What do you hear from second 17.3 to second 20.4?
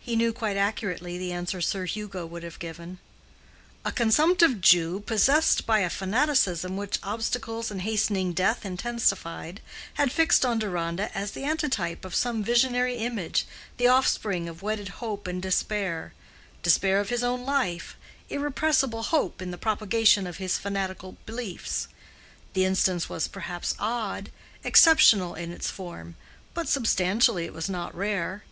life, irrepressible hope in the propagation of